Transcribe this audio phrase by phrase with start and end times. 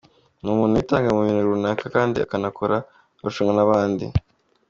[0.41, 2.77] Ni umuntu witanga mu bintu runaka kandi akanakora
[3.17, 4.05] arushanwa n’abandi.